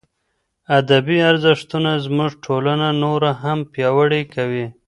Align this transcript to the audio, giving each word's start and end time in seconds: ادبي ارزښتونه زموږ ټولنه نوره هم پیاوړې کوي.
ادبي 0.77 1.17
ارزښتونه 1.31 1.91
زموږ 2.05 2.31
ټولنه 2.45 2.87
نوره 3.03 3.31
هم 3.43 3.59
پیاوړې 3.73 4.21
کوي. 4.33 4.65